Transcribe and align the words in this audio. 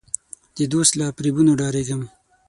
د 0.57 0.59
دوست 0.73 0.93
له 0.99 1.05
فریبونو 1.17 1.51
ډارېږم. 1.59 2.01